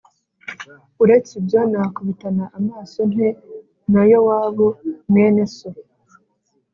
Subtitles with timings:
[1.03, 3.27] Uretse ibyo, nakubitana amaso nte
[3.91, 4.67] na Yowabu
[5.09, 5.69] mwene so?”